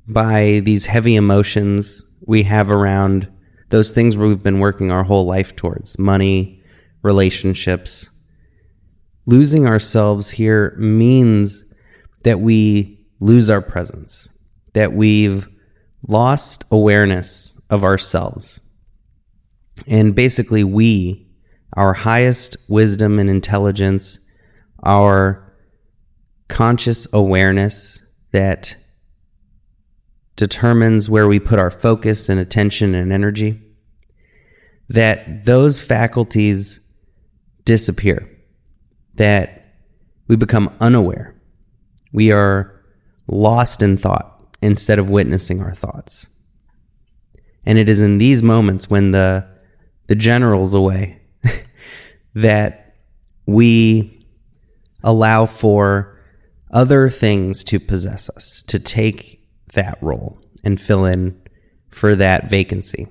by 0.08 0.62
these 0.64 0.86
heavy 0.88 1.16
emotions 1.16 2.04
we 2.26 2.44
have 2.44 2.70
around 2.70 3.32
those 3.70 3.92
things 3.92 4.16
where 4.16 4.28
we've 4.28 4.44
been 4.44 4.60
working 4.60 4.92
our 4.92 5.04
whole 5.04 5.26
life 5.26 5.56
towards 5.56 6.00
money, 6.00 6.62
relationships. 7.04 8.10
Losing 9.26 9.68
ourselves 9.68 10.30
here 10.30 10.76
means 10.78 11.74
that 12.24 12.40
we 12.40 13.06
lose 13.20 13.50
our 13.50 13.62
presence, 13.62 14.30
that 14.74 14.94
we've 14.94 15.48
lost 16.08 16.64
awareness 16.72 17.60
of 17.70 17.84
ourselves. 17.84 18.62
And 19.88 20.16
basically, 20.16 20.64
we 20.64 21.27
our 21.78 21.94
highest 21.94 22.58
wisdom 22.68 23.20
and 23.20 23.30
intelligence, 23.30 24.28
our 24.82 25.54
conscious 26.48 27.08
awareness 27.14 28.04
that 28.32 28.76
determines 30.36 31.08
where 31.08 31.28
we 31.28 31.40
put 31.40 31.60
our 31.60 31.70
focus 31.70 32.30
and 32.30 32.40
attention 32.40 32.96
and 32.96 33.14
energy, 33.14 33.62
that 34.90 35.46
those 35.46 35.80
faculties 35.80 36.92
disappear, 37.64 38.28
that 39.14 39.76
we 40.28 40.36
become 40.36 40.76
unaware. 40.80 41.40
We 42.12 42.32
are 42.32 42.74
lost 43.28 43.84
in 43.84 43.98
thought 43.98 44.56
instead 44.64 44.98
of 44.98 45.12
witnessing 45.12 45.62
our 45.62 45.76
thoughts. 45.76 46.36
And 47.68 47.78
it 47.78 47.88
is 47.88 48.00
in 48.00 48.18
these 48.18 48.42
moments 48.42 48.90
when 48.90 49.12
the, 49.12 49.48
the 50.08 50.16
general's 50.16 50.74
away 50.74 51.22
that 52.38 52.94
we 53.48 54.24
allow 55.04 55.48
for 55.48 56.20
other 56.70 57.10
things 57.10 57.64
to 57.64 57.80
possess 57.80 58.30
us, 58.30 58.62
to 58.68 58.78
take 58.78 59.44
that 59.74 59.98
role 60.02 60.40
and 60.64 60.80
fill 60.80 61.06
in 61.06 61.42
for 61.90 62.16
that 62.16 62.48
vacancy. 62.48 63.08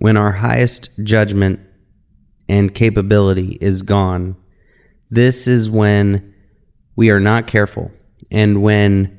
When 0.00 0.18
our 0.18 0.32
highest 0.32 0.90
judgment 1.02 1.60
and 2.46 2.74
capability 2.74 3.56
is 3.62 3.80
gone, 3.80 4.36
this 5.10 5.46
is 5.46 5.70
when 5.70 6.34
we 6.96 7.08
are 7.08 7.20
not 7.20 7.46
careful 7.46 7.90
and 8.30 8.60
when 8.60 9.18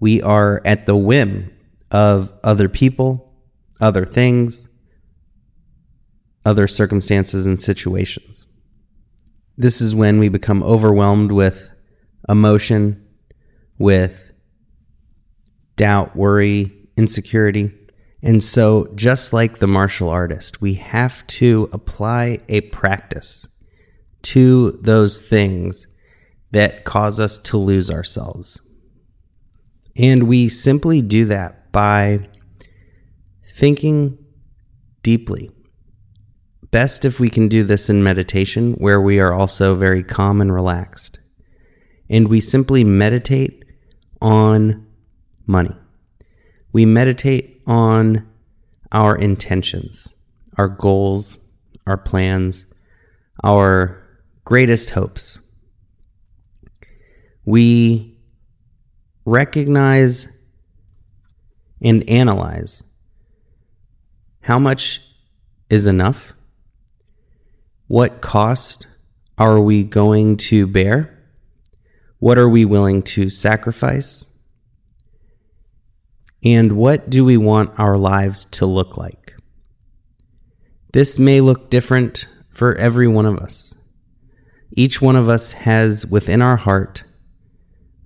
we 0.00 0.22
are 0.22 0.62
at 0.64 0.86
the 0.86 0.96
whim 0.96 1.52
of 1.90 2.32
other 2.42 2.70
people, 2.70 3.34
other 3.78 4.06
things, 4.06 4.68
other 6.46 6.68
circumstances 6.68 7.44
and 7.44 7.60
situations. 7.60 8.46
This 9.58 9.80
is 9.80 9.94
when 9.94 10.18
we 10.20 10.28
become 10.28 10.62
overwhelmed 10.62 11.32
with 11.32 11.70
emotion, 12.28 13.04
with 13.78 14.32
doubt, 15.74 16.14
worry, 16.14 16.72
insecurity. 16.96 17.72
And 18.22 18.42
so, 18.42 18.92
just 18.94 19.32
like 19.32 19.58
the 19.58 19.66
martial 19.66 20.08
artist, 20.08 20.60
we 20.62 20.74
have 20.74 21.26
to 21.26 21.68
apply 21.72 22.38
a 22.48 22.60
practice 22.62 23.46
to 24.22 24.78
those 24.80 25.20
things 25.20 25.86
that 26.52 26.84
cause 26.84 27.18
us 27.18 27.38
to 27.40 27.56
lose 27.56 27.90
ourselves. 27.90 28.60
And 29.96 30.28
we 30.28 30.48
simply 30.48 31.02
do 31.02 31.24
that 31.26 31.72
by 31.72 32.28
thinking 33.54 34.18
deeply 35.02 35.50
best 36.70 37.04
if 37.04 37.20
we 37.20 37.30
can 37.30 37.48
do 37.48 37.64
this 37.64 37.88
in 37.88 38.02
meditation 38.02 38.74
where 38.74 39.00
we 39.00 39.20
are 39.20 39.32
also 39.32 39.74
very 39.74 40.02
calm 40.02 40.40
and 40.40 40.52
relaxed. 40.52 41.18
And 42.08 42.28
we 42.28 42.40
simply 42.40 42.84
meditate 42.84 43.64
on 44.20 44.86
money. 45.46 45.74
We 46.72 46.86
meditate 46.86 47.62
on 47.66 48.28
our 48.92 49.16
intentions, 49.16 50.08
our 50.56 50.68
goals, 50.68 51.38
our 51.86 51.96
plans, 51.96 52.66
our 53.42 54.02
greatest 54.44 54.90
hopes. 54.90 55.40
We 57.44 58.18
recognize 59.24 60.32
and 61.82 62.08
analyze 62.08 62.82
how 64.40 64.58
much 64.58 65.00
is 65.68 65.86
enough 65.86 66.32
what 67.88 68.20
cost 68.20 68.86
are 69.38 69.60
we 69.60 69.84
going 69.84 70.36
to 70.36 70.66
bear? 70.66 71.12
What 72.18 72.38
are 72.38 72.48
we 72.48 72.64
willing 72.64 73.02
to 73.02 73.30
sacrifice? 73.30 74.42
And 76.42 76.72
what 76.72 77.10
do 77.10 77.24
we 77.24 77.36
want 77.36 77.78
our 77.78 77.96
lives 77.96 78.44
to 78.46 78.66
look 78.66 78.96
like? 78.96 79.34
This 80.92 81.18
may 81.18 81.40
look 81.40 81.70
different 81.70 82.26
for 82.50 82.74
every 82.76 83.06
one 83.06 83.26
of 83.26 83.38
us. 83.38 83.74
Each 84.72 85.00
one 85.00 85.16
of 85.16 85.28
us 85.28 85.52
has 85.52 86.06
within 86.06 86.42
our 86.42 86.56
heart 86.56 87.04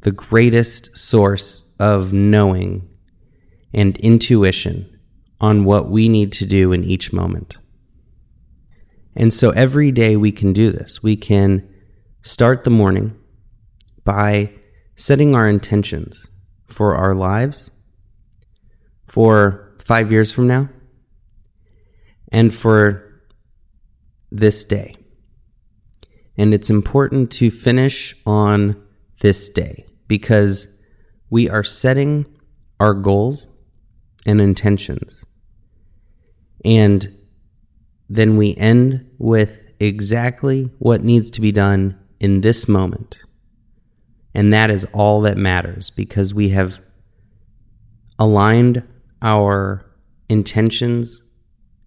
the 0.02 0.12
greatest 0.12 0.96
source 0.96 1.64
of 1.78 2.12
knowing 2.12 2.88
and 3.72 3.96
intuition 3.98 4.98
on 5.40 5.64
what 5.64 5.90
we 5.90 6.08
need 6.08 6.32
to 6.32 6.46
do 6.46 6.72
in 6.72 6.84
each 6.84 7.12
moment. 7.12 7.56
And 9.20 9.34
so 9.34 9.50
every 9.50 9.92
day 9.92 10.16
we 10.16 10.32
can 10.32 10.54
do 10.54 10.72
this. 10.72 11.02
We 11.02 11.14
can 11.14 11.68
start 12.22 12.64
the 12.64 12.70
morning 12.70 13.14
by 14.02 14.54
setting 14.96 15.34
our 15.34 15.46
intentions 15.46 16.26
for 16.68 16.94
our 16.94 17.14
lives, 17.14 17.70
for 19.08 19.76
five 19.78 20.10
years 20.10 20.32
from 20.32 20.46
now 20.46 20.70
and 22.32 22.54
for 22.54 23.20
this 24.30 24.64
day. 24.64 24.96
And 26.38 26.54
it's 26.54 26.70
important 26.70 27.30
to 27.32 27.50
finish 27.50 28.14
on 28.24 28.82
this 29.20 29.50
day 29.50 29.84
because 30.08 30.66
we 31.28 31.46
are 31.50 31.62
setting 31.62 32.24
our 32.80 32.94
goals 32.94 33.48
and 34.24 34.40
intentions. 34.40 35.26
And 36.64 37.19
then 38.10 38.36
we 38.36 38.56
end 38.56 39.08
with 39.18 39.64
exactly 39.78 40.68
what 40.80 41.04
needs 41.04 41.30
to 41.30 41.40
be 41.40 41.52
done 41.52 41.96
in 42.18 42.40
this 42.40 42.68
moment. 42.68 43.16
And 44.34 44.52
that 44.52 44.68
is 44.68 44.84
all 44.92 45.20
that 45.22 45.36
matters 45.36 45.90
because 45.90 46.34
we 46.34 46.50
have 46.50 46.80
aligned 48.18 48.82
our 49.22 49.86
intentions 50.28 51.22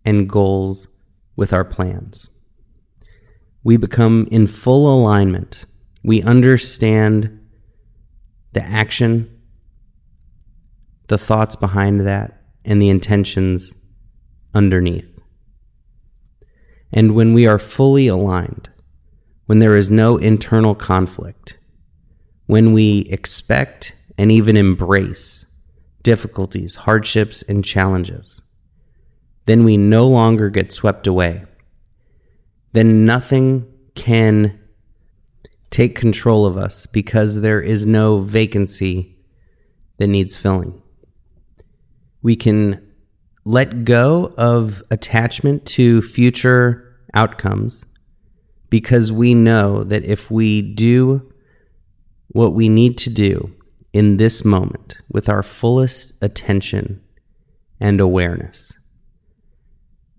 and 0.06 0.30
goals 0.30 0.88
with 1.36 1.52
our 1.52 1.66
plans. 1.66 2.30
We 3.64 3.76
become 3.76 4.28
in 4.32 4.48
full 4.48 4.94
alignment. 4.94 5.66
We 6.04 6.24
understand 6.24 7.40
the 8.54 8.64
action, 8.64 9.42
the 11.08 11.18
thoughts 11.18 11.56
behind 11.58 12.02
that, 12.08 12.42
and 12.64 12.82
the 12.82 12.90
intentions 12.90 13.76
underneath. 14.54 15.13
And 16.94 17.16
when 17.16 17.34
we 17.34 17.48
are 17.48 17.58
fully 17.58 18.08
aligned, 18.08 18.70
when 19.48 19.60
there 19.60 19.76
is 19.76 19.90
no 19.90 20.18
internal 20.18 20.76
conflict, 20.76 21.58
when 22.46 22.72
we 22.72 23.00
expect 23.10 23.96
and 24.18 24.32
even 24.32 24.56
embrace 24.56 25.46
difficulties, 26.04 26.76
hardships, 26.76 27.42
and 27.42 27.66
challenges, 27.66 28.42
then 29.48 29.64
we 29.64 29.76
no 29.76 30.08
longer 30.08 30.50
get 30.50 30.72
swept 30.72 31.08
away. 31.08 31.44
Then 32.74 33.06
nothing 33.06 33.68
can 33.96 34.60
take 35.72 35.96
control 35.96 36.46
of 36.46 36.58
us 36.58 36.86
because 36.86 37.42
there 37.42 37.62
is 37.62 37.86
no 37.86 38.20
vacancy 38.20 39.18
that 39.98 40.08
needs 40.08 40.38
filling. 40.38 40.82
We 42.22 42.36
can 42.36 42.94
let 43.46 43.84
go 43.84 44.34
of 44.38 44.82
attachment 44.90 45.66
to 45.66 46.02
future 46.02 46.83
outcomes 47.14 47.86
because 48.70 49.12
we 49.12 49.34
know 49.34 49.84
that 49.84 50.04
if 50.04 50.32
we 50.32 50.62
do 50.62 51.32
what 52.30 52.54
we 52.54 52.68
need 52.68 52.98
to 52.98 53.10
do 53.10 53.54
in 53.94 54.18
this 54.18 54.44
moment 54.44 54.98
with 55.10 55.30
our 55.30 55.44
fullest 55.44 56.22
attention 56.24 57.02
and 57.80 58.00
awareness, 58.00 58.74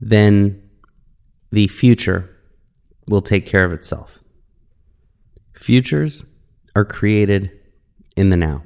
then 0.00 0.62
the 1.50 1.66
future 1.66 2.30
will 3.08 3.22
take 3.22 3.46
care 3.46 3.64
of 3.64 3.72
itself. 3.72 4.20
Futures 5.54 6.24
are 6.76 6.84
created 6.84 7.50
in 8.16 8.30
the 8.30 8.36
now. 8.36 8.62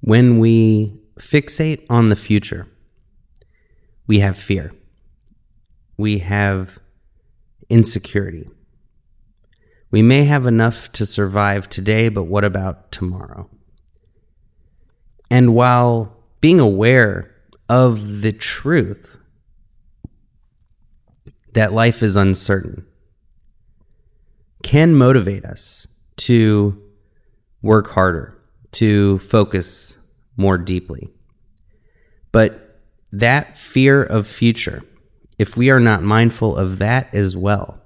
When 0.00 0.38
we 0.38 1.00
fixate 1.18 1.84
on 1.88 2.08
the 2.08 2.16
future, 2.16 2.68
we 4.06 4.18
have 4.20 4.36
fear, 4.36 4.72
we 5.96 6.18
have 6.18 6.78
insecurity. 7.68 8.48
We 9.90 10.02
may 10.02 10.24
have 10.24 10.46
enough 10.46 10.90
to 10.92 11.06
survive 11.06 11.68
today, 11.68 12.08
but 12.08 12.24
what 12.24 12.44
about 12.44 12.90
tomorrow? 12.90 13.48
And 15.30 15.54
while 15.54 16.16
being 16.40 16.60
aware 16.60 17.34
of 17.68 18.22
the 18.22 18.32
truth 18.32 19.16
that 21.52 21.72
life 21.72 22.02
is 22.02 22.16
uncertain 22.16 22.86
can 24.62 24.94
motivate 24.94 25.44
us 25.44 25.86
to 26.16 26.80
work 27.62 27.90
harder, 27.90 28.36
to 28.72 29.18
focus 29.18 29.98
more 30.36 30.58
deeply. 30.58 31.08
But 32.32 32.80
that 33.12 33.56
fear 33.56 34.02
of 34.02 34.26
future, 34.26 34.82
if 35.38 35.56
we 35.56 35.70
are 35.70 35.80
not 35.80 36.02
mindful 36.02 36.56
of 36.56 36.78
that 36.78 37.14
as 37.14 37.36
well, 37.36 37.80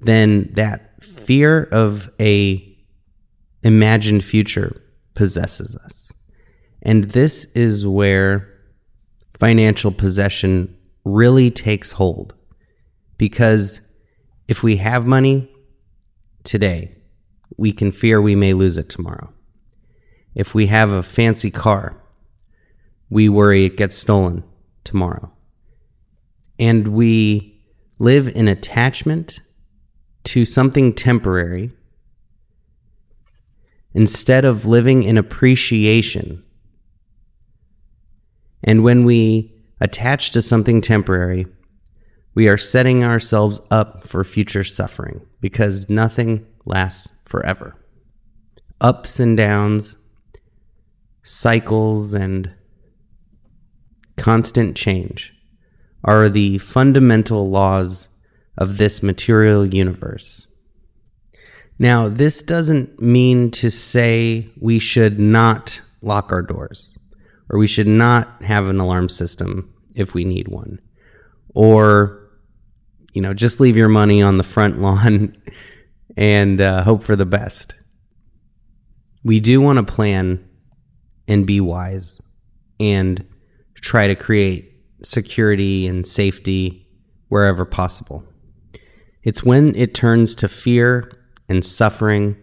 then 0.00 0.50
that 0.54 1.02
fear 1.02 1.64
of 1.64 2.10
a 2.20 2.66
imagined 3.62 4.24
future 4.24 4.82
possesses 5.14 5.76
us. 5.76 6.12
And 6.82 7.04
this 7.04 7.44
is 7.52 7.86
where 7.86 8.48
financial 9.38 9.90
possession 9.90 10.76
really 11.04 11.50
takes 11.50 11.92
hold. 11.92 12.34
Because 13.18 13.94
if 14.48 14.62
we 14.62 14.76
have 14.76 15.06
money 15.06 15.50
today, 16.44 16.96
we 17.56 17.72
can 17.72 17.92
fear 17.92 18.20
we 18.20 18.34
may 18.34 18.54
lose 18.54 18.78
it 18.78 18.88
tomorrow. 18.88 19.32
If 20.34 20.54
we 20.54 20.66
have 20.66 20.90
a 20.90 21.02
fancy 21.02 21.50
car, 21.50 22.02
we 23.10 23.28
worry 23.28 23.64
it 23.64 23.76
gets 23.76 23.96
stolen 23.96 24.44
tomorrow. 24.84 25.30
And 26.60 26.88
we 26.88 27.58
live 27.98 28.28
in 28.28 28.46
attachment 28.46 29.40
to 30.24 30.44
something 30.44 30.92
temporary 30.92 31.72
instead 33.94 34.44
of 34.44 34.66
living 34.66 35.02
in 35.02 35.16
appreciation. 35.16 36.44
And 38.62 38.84
when 38.84 39.06
we 39.06 39.54
attach 39.80 40.32
to 40.32 40.42
something 40.42 40.82
temporary, 40.82 41.46
we 42.34 42.46
are 42.46 42.58
setting 42.58 43.02
ourselves 43.04 43.62
up 43.70 44.04
for 44.04 44.22
future 44.22 44.62
suffering 44.62 45.22
because 45.40 45.88
nothing 45.88 46.46
lasts 46.66 47.18
forever. 47.24 47.74
Ups 48.82 49.18
and 49.18 49.34
downs, 49.34 49.96
cycles, 51.22 52.12
and 52.12 52.52
constant 54.18 54.76
change 54.76 55.32
are 56.04 56.28
the 56.28 56.58
fundamental 56.58 57.50
laws 57.50 58.08
of 58.56 58.76
this 58.78 59.02
material 59.02 59.66
universe. 59.66 60.46
Now, 61.78 62.08
this 62.08 62.42
doesn't 62.42 63.00
mean 63.00 63.50
to 63.52 63.70
say 63.70 64.50
we 64.60 64.78
should 64.78 65.18
not 65.18 65.80
lock 66.02 66.32
our 66.32 66.42
doors 66.42 66.96
or 67.48 67.58
we 67.58 67.66
should 67.66 67.86
not 67.86 68.42
have 68.42 68.68
an 68.68 68.80
alarm 68.80 69.08
system 69.08 69.72
if 69.94 70.14
we 70.14 70.24
need 70.24 70.48
one 70.48 70.80
or 71.54 72.30
you 73.12 73.20
know 73.20 73.34
just 73.34 73.60
leave 73.60 73.76
your 73.76 73.88
money 73.88 74.22
on 74.22 74.38
the 74.38 74.44
front 74.44 74.78
lawn 74.80 75.36
and 76.16 76.60
uh, 76.60 76.82
hope 76.82 77.02
for 77.02 77.16
the 77.16 77.26
best 77.26 77.74
we 79.22 79.40
do 79.40 79.60
want 79.60 79.76
to 79.76 79.82
plan 79.82 80.42
and 81.28 81.46
be 81.46 81.60
wise 81.60 82.20
and 82.78 83.26
try 83.74 84.06
to 84.06 84.14
create 84.14 84.69
security 85.02 85.86
and 85.86 86.06
safety 86.06 86.86
wherever 87.28 87.64
possible 87.64 88.26
it's 89.22 89.44
when 89.44 89.74
it 89.76 89.94
turns 89.94 90.34
to 90.36 90.48
fear 90.48 91.12
and 91.48 91.64
suffering 91.64 92.36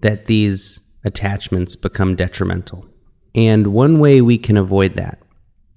that 0.00 0.26
these 0.26 0.80
attachments 1.04 1.76
become 1.76 2.16
detrimental. 2.16 2.86
And 3.34 3.68
one 3.68 3.98
way 3.98 4.20
we 4.20 4.38
can 4.38 4.56
avoid 4.56 4.94
that, 4.94 5.18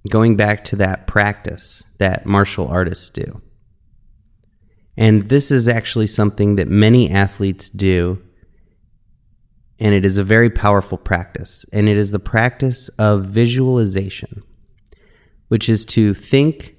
going 0.10 0.38
back 0.38 0.64
to 0.66 0.76
that 0.78 1.08
practice 1.08 1.84
that 1.98 2.26
martial 2.26 2.68
artists 2.68 3.10
do. 3.10 3.42
And 4.96 5.30
this 5.30 5.52
is 5.52 5.68
actually 5.68 6.08
something 6.08 6.56
that 6.56 6.68
many 6.68 7.10
athletes 7.10 7.70
do. 7.70 8.22
And 9.80 9.94
it 9.94 10.06
is 10.06 10.18
a 10.18 10.24
very 10.24 10.50
powerful 10.50 10.98
practice. 10.98 11.66
And 11.72 11.88
it 11.88 11.98
is 11.98 12.12
the 12.12 12.20
practice 12.20 12.90
of 12.98 13.26
visualization, 13.26 14.44
which 15.48 15.70
is 15.70 15.86
to 15.86 16.14
think 16.14 16.76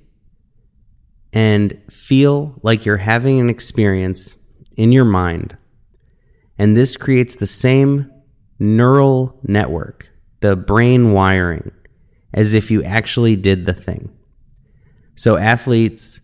and 1.33 1.81
feel 1.91 2.59
like 2.63 2.85
you're 2.85 2.97
having 2.97 3.41
an 3.41 3.51
experience 3.51 4.47
in 4.77 4.93
your 4.93 5.05
mind. 5.05 5.57
And 6.59 6.77
this 6.77 6.97
creates 6.97 7.37
the 7.37 7.47
same 7.47 8.11
neural 8.59 9.39
network, 9.43 10.09
the 10.41 10.57
brain 10.57 11.13
wiring, 11.13 11.71
as 12.33 12.55
if 12.55 12.71
you 12.71 12.83
actually 12.83 13.37
did 13.37 13.67
the 13.67 13.73
thing. 13.73 14.11
So, 15.15 15.37
athletes 15.37 16.21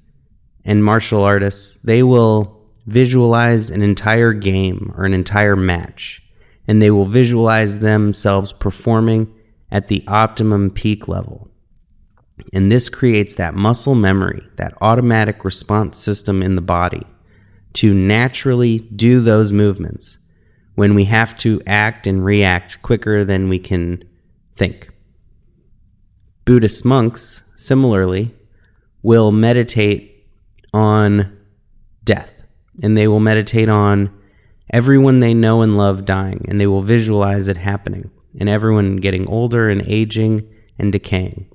and 0.64 0.84
martial 0.84 1.22
artists, 1.22 1.74
they 1.82 2.02
will 2.02 2.62
visualize 2.86 3.70
an 3.70 3.82
entire 3.82 4.32
game 4.32 4.92
or 4.96 5.04
an 5.04 5.14
entire 5.14 5.56
match, 5.56 6.22
and 6.66 6.80
they 6.80 6.90
will 6.90 7.06
visualize 7.06 7.78
themselves 7.78 8.52
performing 8.52 9.32
at 9.70 9.88
the 9.88 10.04
optimum 10.06 10.70
peak 10.70 11.08
level. 11.08 11.48
And 12.52 12.70
this 12.70 12.88
creates 12.88 13.34
that 13.34 13.54
muscle 13.54 13.94
memory, 13.94 14.42
that 14.56 14.74
automatic 14.80 15.44
response 15.44 15.98
system 15.98 16.42
in 16.42 16.56
the 16.56 16.62
body 16.62 17.06
to 17.74 17.92
naturally 17.92 18.78
do 18.78 19.20
those 19.20 19.52
movements 19.52 20.18
when 20.74 20.94
we 20.94 21.04
have 21.04 21.36
to 21.38 21.60
act 21.66 22.06
and 22.06 22.24
react 22.24 22.82
quicker 22.82 23.24
than 23.24 23.48
we 23.48 23.58
can 23.58 24.02
think. 24.56 24.88
Buddhist 26.44 26.84
monks, 26.84 27.42
similarly, 27.56 28.34
will 29.02 29.32
meditate 29.32 30.26
on 30.72 31.36
death 32.04 32.32
and 32.82 32.96
they 32.96 33.06
will 33.06 33.20
meditate 33.20 33.68
on 33.68 34.10
everyone 34.70 35.20
they 35.20 35.34
know 35.34 35.62
and 35.62 35.76
love 35.76 36.04
dying 36.04 36.44
and 36.48 36.60
they 36.60 36.66
will 36.66 36.82
visualize 36.82 37.48
it 37.48 37.56
happening 37.56 38.10
and 38.38 38.48
everyone 38.48 38.96
getting 38.96 39.26
older 39.28 39.68
and 39.68 39.82
aging 39.86 40.40
and 40.78 40.92
decaying. 40.92 41.46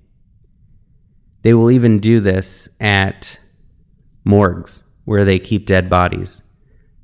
They 1.42 1.54
will 1.54 1.72
even 1.72 2.00
do 2.00 2.20
this 2.20 2.70
at 2.80 3.40
morgues 4.24 4.84
where 5.06 5.26
they 5.26 5.40
keep 5.40 5.66
dead 5.66 5.90
bodies 5.90 6.42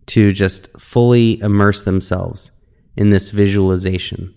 to 0.07 0.31
just 0.31 0.79
fully 0.79 1.39
immerse 1.41 1.81
themselves 1.81 2.51
in 2.95 3.09
this 3.09 3.29
visualization. 3.29 4.33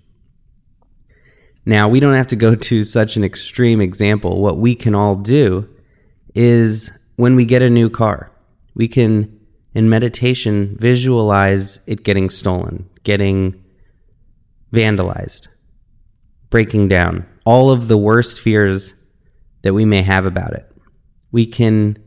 Now, 1.67 1.89
we 1.89 2.01
don't 2.01 2.15
have 2.15 2.29
to 2.29 2.37
go 2.37 2.55
to 2.55 2.85
such 2.85 3.17
an 3.17 3.25
extreme 3.25 3.81
example. 3.81 4.41
What 4.41 4.59
we 4.59 4.75
can 4.75 4.95
all 4.95 5.17
do 5.17 5.69
is 6.35 6.91
when 7.17 7.37
we 7.37 7.45
get 7.45 7.61
a 7.61 7.69
new 7.69 7.91
car, 7.91 8.33
we 8.75 8.89
can, 8.89 9.39
in 9.75 9.91
meditation, 9.91 10.77
visualize 10.79 11.87
it 11.87 12.05
getting 12.05 12.31
stolen, 12.31 12.89
getting 13.03 13.63
vandalized, 14.73 15.49
breaking 16.49 16.89
down, 16.89 17.27
all 17.45 17.71
of 17.71 17.89
the 17.89 17.99
worst 17.99 18.41
fears 18.41 18.98
that 19.63 19.75
we 19.75 19.85
may 19.85 20.03
have 20.03 20.27
about 20.27 20.53
it. 20.53 20.71
We 21.33 21.47
can 21.47 21.99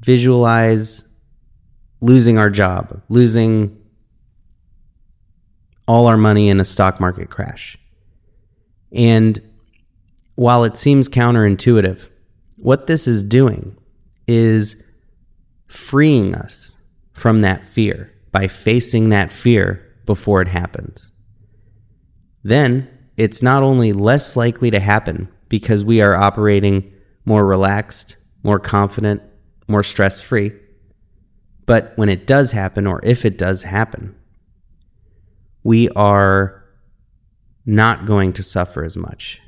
visualize 0.00 1.08
losing 2.00 2.38
our 2.38 2.50
job, 2.50 3.02
losing 3.08 3.80
all 5.86 6.06
our 6.06 6.16
money 6.16 6.48
in 6.48 6.60
a 6.60 6.64
stock 6.64 7.00
market 7.00 7.30
crash. 7.30 7.78
And 8.92 9.40
while 10.34 10.64
it 10.64 10.76
seems 10.76 11.08
counterintuitive, 11.08 12.08
what 12.56 12.86
this 12.86 13.06
is 13.06 13.22
doing 13.22 13.78
is 14.26 14.90
freeing 15.66 16.34
us 16.34 16.82
from 17.12 17.42
that 17.42 17.66
fear 17.66 18.12
by 18.32 18.48
facing 18.48 19.10
that 19.10 19.30
fear 19.30 19.84
before 20.06 20.42
it 20.42 20.48
happens. 20.48 21.12
Then 22.42 22.88
it's 23.16 23.42
not 23.42 23.62
only 23.62 23.92
less 23.92 24.36
likely 24.36 24.70
to 24.70 24.80
happen 24.80 25.28
because 25.48 25.84
we 25.84 26.00
are 26.00 26.14
operating 26.14 26.92
more 27.24 27.44
relaxed, 27.46 28.16
more 28.42 28.58
confident, 28.58 29.22
more 29.68 29.82
stress 29.82 30.20
free, 30.20 30.52
but 31.66 31.92
when 31.96 32.08
it 32.08 32.26
does 32.26 32.52
happen, 32.52 32.86
or 32.86 33.00
if 33.02 33.24
it 33.24 33.38
does 33.38 33.62
happen, 33.62 34.14
we 35.62 35.88
are 35.90 36.62
not 37.64 38.04
going 38.04 38.32
to 38.34 38.42
suffer 38.42 38.84
as 38.84 38.96
much 38.96 39.40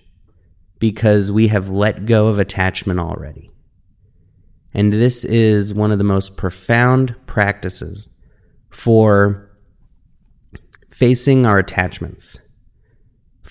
because 0.78 1.30
we 1.30 1.48
have 1.48 1.68
let 1.68 2.06
go 2.06 2.28
of 2.28 2.38
attachment 2.38 2.98
already. 2.98 3.50
And 4.72 4.92
this 4.92 5.24
is 5.24 5.74
one 5.74 5.92
of 5.92 5.98
the 5.98 6.04
most 6.04 6.36
profound 6.36 7.14
practices 7.26 8.10
for 8.70 9.50
facing 10.90 11.46
our 11.46 11.58
attachments, 11.58 12.38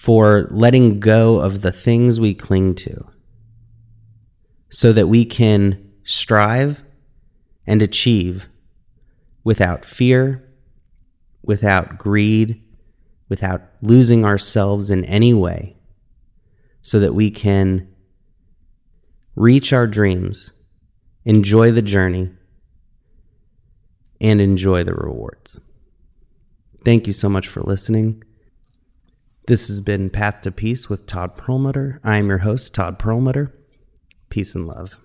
for 0.06 0.48
letting 0.52 1.00
go 1.00 1.40
of 1.40 1.62
the 1.62 1.72
things 1.72 2.20
we 2.20 2.32
cling 2.32 2.76
to, 2.76 3.10
so 4.70 4.94
that 4.94 5.08
we 5.08 5.26
can 5.26 5.92
strive 6.04 6.84
and 7.66 7.82
achieve 7.82 8.48
without 9.44 9.84
fear, 9.84 10.48
without 11.42 11.98
greed, 11.98 12.62
without 13.30 13.64
losing 13.82 14.24
ourselves 14.24 14.92
in 14.92 15.04
any 15.06 15.34
way, 15.34 15.76
so 16.82 17.00
that 17.00 17.16
we 17.16 17.32
can 17.32 17.92
reach 19.36 19.74
our 19.74 19.88
dreams, 19.88 20.52
enjoy 21.24 21.72
the 21.72 21.82
journey, 21.82 22.30
and 24.22 24.40
enjoy 24.40 24.84
the 24.84 24.94
rewards. 24.94 25.60
Thank 26.84 27.08
you 27.08 27.14
so 27.14 27.28
much 27.28 27.48
for 27.48 27.64
listening. 27.64 28.22
This 29.48 29.68
has 29.68 29.80
been 29.80 30.10
Path 30.10 30.42
to 30.42 30.52
Peace 30.52 30.90
with 30.90 31.06
Todd 31.06 31.38
Perlmutter. 31.38 32.00
I 32.04 32.18
am 32.18 32.30
your 32.30 32.40
host, 32.40 32.74
Todd 32.74 32.98
Perlmutter. 32.98 33.54
Peace 34.30 34.56
and 34.56 34.66
love. 34.66 34.98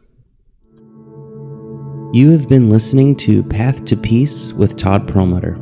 You 2.15 2.31
have 2.31 2.49
been 2.49 2.71
listening 2.71 3.17
to 3.17 3.43
Path 3.43 3.85
to 3.85 3.99
Peace 3.99 4.55
with 4.55 4.79
Todd 4.79 5.07
Perlmutter. 5.07 5.57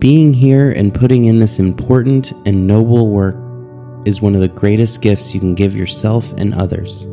Being 0.00 0.34
here 0.34 0.72
and 0.72 0.92
putting 0.92 1.26
in 1.26 1.38
this 1.38 1.60
important 1.60 2.32
and 2.46 2.66
noble 2.66 3.10
work 3.10 3.36
is 4.08 4.20
one 4.20 4.34
of 4.34 4.40
the 4.40 4.48
greatest 4.48 5.02
gifts 5.02 5.32
you 5.32 5.38
can 5.38 5.54
give 5.54 5.76
yourself 5.76 6.32
and 6.32 6.52
others. 6.52 7.06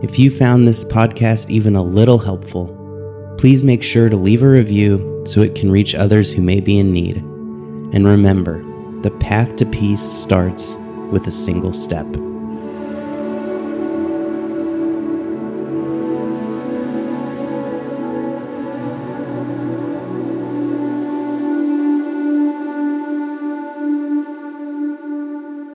If 0.00 0.16
you 0.16 0.30
found 0.30 0.64
this 0.64 0.84
podcast 0.84 1.50
even 1.50 1.74
a 1.74 1.82
little 1.82 2.18
helpful, 2.18 3.34
please 3.36 3.64
make 3.64 3.82
sure 3.82 4.08
to 4.08 4.16
leave 4.16 4.44
a 4.44 4.48
review 4.48 5.24
so 5.26 5.40
it 5.40 5.56
can 5.56 5.72
reach 5.72 5.96
others 5.96 6.32
who 6.32 6.40
may 6.40 6.60
be 6.60 6.78
in 6.78 6.92
need. 6.92 7.16
And 7.16 8.06
remember, 8.06 8.69
the 9.02 9.10
path 9.10 9.56
to 9.56 9.64
peace 9.66 10.02
starts 10.02 10.74
with 11.10 11.26
a 11.26 11.32
single 11.32 11.72
step. 11.72 12.06